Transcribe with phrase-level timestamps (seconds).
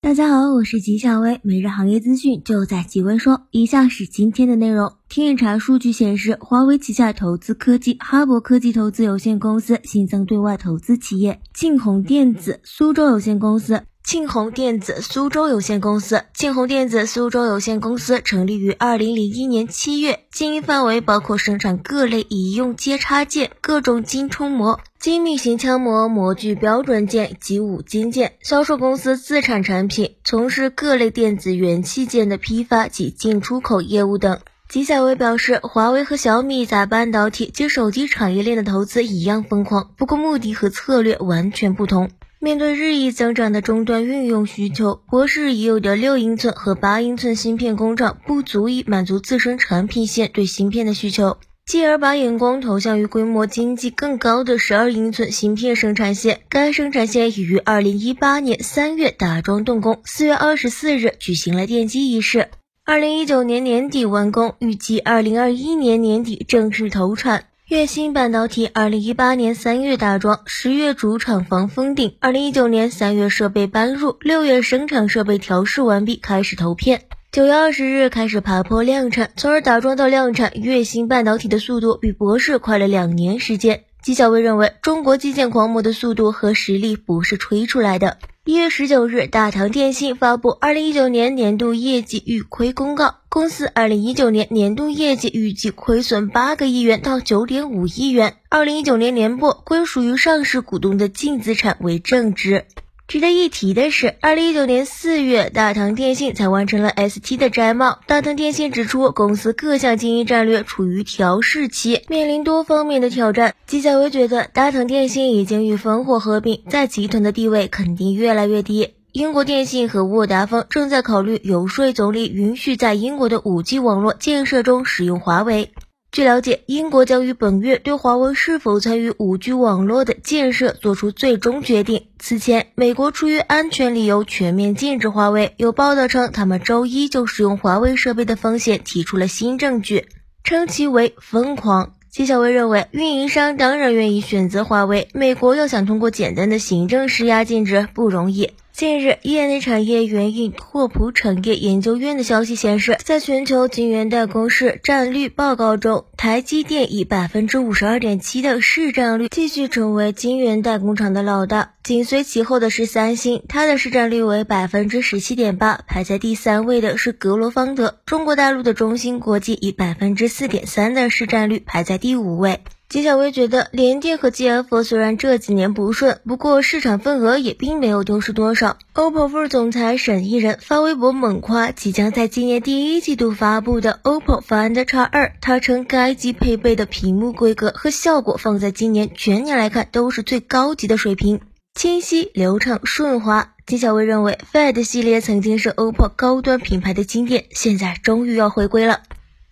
[0.00, 3.48] 大家好，我是吉小薇，每日行业资讯就在吉微说。
[3.50, 4.92] 以下是今天的内容。
[5.08, 13.82] 天眼查数据显示，华为旗下投资科技哈勃科技投资有限公司新增对外投资企业庆鸿电子苏州有限公司。
[14.08, 34.40] 庆鸿电子苏州有限公司，庆鸿电子苏州有限公司成立于二零零一年七月，经营范围包括生产各类医用接插件、各种精冲模、精密型枪模、模具标准件及五金件，销售公司自产产品，从事各类电子元器件的批发及进出口业务等。
[34.70, 42.10] 吉小威表示，华为和小米在半导体及手机产业链的投资一样疯狂，不过目的和策略完全不同。
[42.40, 56.42] 面对日益增长的终端运用需求，博世已有的六英寸和八英寸芯片工厂不足以满足自身产品线对芯片的需求，继而把眼光投向于规模经济更高的十二英寸芯片生产线。
[56.48, 62.50] 该生产线已于二零一八年三月打桩动工，四月二十四日举行了奠基仪式，
[62.84, 67.46] 二零一九年年底完工，预计二零二一年年底正式投产。
[67.68, 83.82] 月星半导体二零一八年三月打桩，十月主厂房封顶，二零一九年三月设备搬入，六月生产设备调试完毕，开始投片，九月二十日开始爬坡量产，从而打桩到量产，月星半导体的速度比博士快了两年时间。
[84.00, 88.18] 纪晓薇认为，中国基建狂魔的速度和实力不是吹出来的。
[88.44, 102.64] 一月十九日，大唐电信发布二零一九年年度业绩预亏公告，公司二零一九年年度业绩预计亏损八个亿元到九点五亿元，二零一九年年末归属于上市股东的净资产为正值。
[103.08, 108.00] 值得一提的是，二零一九年四月，大唐电信才完成了 ST 的摘帽。
[108.06, 113.54] 大唐电信指出，公司各项经营战略处于调试期，面临多方面的挑战。
[113.66, 118.90] 纪晓薇觉得，大唐电信已经与烽火合并，在集团的地位肯定越来越低。
[119.12, 125.72] 英国电信和沃达丰正在考虑游说总理允许在英国的 5G 网络建设中使用华为。
[126.10, 132.06] 据了解，英国将于本月对华为是否参与 5G 网络的建设做出最终决定。
[132.18, 135.52] 此前，美国出于安全理由全面禁止华为。
[135.58, 140.06] 有报道称，他们周一就使用华为设备的风险提出了新证据，
[140.42, 141.92] 称其为疯狂。
[142.10, 145.08] 纪晓薇认为，运营商当然愿意选择华为。
[145.12, 148.52] 美国要想通过简单的行政施压禁止不容易。
[148.78, 167.98] 近日，业内产业援引拓普产业研究院的消息显示，在全球晶圆代工市占率报告中，台积电以百分之五十二点七的市占率继续成为晶圆代工厂的老大，紧随其后的是三星，它的市占率为百分之十七点八，排在第三位的是格罗方德。
[168.06, 172.60] 中国大陆的中芯国际以百分之四点三的市占率排在第五位。
[172.88, 178.78] 纪晓薇觉得，联电和 GF 虽然这几年不顺，不过市场份额也并没有丢失多少。
[178.94, 191.42] OPPO 副总裁沈一人发微博猛夸即将在今年第一季度发布的 OPPO Find X2，他称该机配备的屏幕规格和效果放在今年全年来看都是最高级的水平，
[191.74, 193.52] 清晰、流畅、顺滑。
[193.66, 199.02] 纪晓薇认为，Find 系列曾经是 OPPO 高端品牌的经典，现在终于要回归了。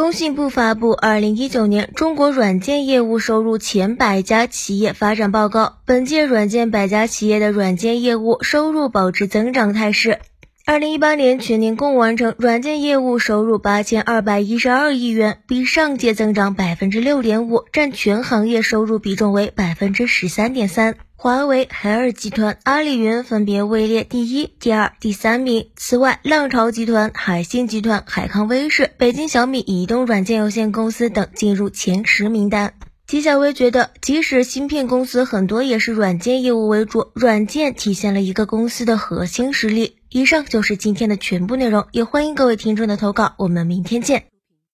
[0.00, 10.20] 工信部发布《二零一九年中国软件业务收入前百家企业发展报告》，本届软件百家企业的软件业务收入保持增长态势。
[10.66, 20.96] 二零一八年全年共完成软件业务收入八千二百一十二亿元，比上届增长百分之六点五，占全行业收入比重为百分之十三点三。
[21.16, 25.68] 华为、海尔集团、阿里云分别位列第一、第二、第三名。
[25.76, 32.74] 此外，浪潮集团、海信集团、海康威视、北京小米移动软件有限公司等进入前十名单。
[33.10, 39.96] 纪晓薇觉得，即使芯片公司很多也是软件业务为主，软件体现了一个公司的核心实力。
[40.10, 44.29] 以上就是今天的全部内容，也欢迎各位听众的投稿，我们明天见。